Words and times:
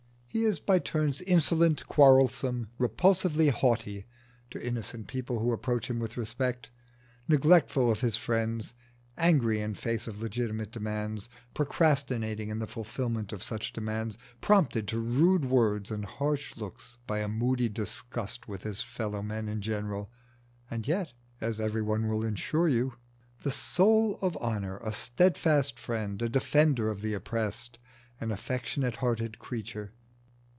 He 0.33 0.45
is 0.45 0.61
by 0.61 0.79
turns 0.79 1.19
insolent, 1.19 1.85
quarrelsome, 1.87 2.69
repulsively 2.79 3.49
haughty 3.49 4.07
to 4.49 4.65
innocent 4.65 5.07
people 5.07 5.39
who 5.39 5.51
approach 5.51 5.89
him 5.89 5.99
with 5.99 6.15
respect, 6.15 6.71
neglectful 7.27 7.91
of 7.91 7.99
his 7.99 8.15
friends, 8.15 8.73
angry 9.17 9.59
in 9.59 9.73
face 9.73 10.07
of 10.07 10.21
legitimate 10.21 10.71
demands, 10.71 11.27
procrastinating 11.53 12.47
in 12.47 12.59
the 12.59 12.65
fulfilment 12.65 13.33
of 13.33 13.43
such 13.43 13.73
demands, 13.73 14.17
prompted 14.39 14.87
to 14.87 14.99
rude 14.99 15.43
words 15.43 15.91
and 15.91 16.05
harsh 16.05 16.55
looks 16.55 16.97
by 17.05 17.19
a 17.19 17.27
moody 17.27 17.67
disgust 17.67 18.47
with 18.47 18.63
his 18.63 18.81
fellow 18.81 19.21
men 19.21 19.49
in 19.49 19.61
general 19.61 20.09
and 20.69 20.87
yet, 20.87 21.11
as 21.41 21.59
everybody 21.59 22.05
will 22.05 22.23
assure 22.23 22.69
you, 22.69 22.93
the 23.41 23.51
soul 23.51 24.17
of 24.21 24.37
honour, 24.37 24.77
a 24.77 24.93
steadfast 24.93 25.77
friend, 25.77 26.21
a 26.21 26.29
defender 26.29 26.89
of 26.89 27.01
the 27.01 27.13
oppressed, 27.13 27.79
an 28.21 28.31
affectionate 28.31 28.95
hearted 28.95 29.37
creature. 29.37 29.91